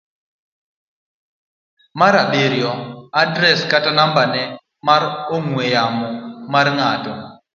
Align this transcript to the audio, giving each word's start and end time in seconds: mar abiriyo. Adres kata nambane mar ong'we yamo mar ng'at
mar 1.99 2.13
abiriyo. 2.23 2.71
Adres 3.21 3.59
kata 3.71 3.89
nambane 3.97 4.41
mar 4.87 5.03
ong'we 5.35 5.63
yamo 5.73 6.09
mar 6.53 6.67
ng'at 6.75 7.03